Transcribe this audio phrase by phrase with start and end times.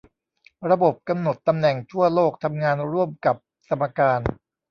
[0.69, 3.35] ระบบกำหนดตำแหน่งทั่วโลกทำงานร่วมกับ
[3.69, 4.19] สมการ